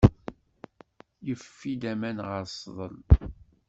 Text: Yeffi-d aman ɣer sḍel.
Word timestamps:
Yeffi-d 1.27 1.83
aman 1.91 2.17
ɣer 2.27 2.43
sḍel. 2.59 2.95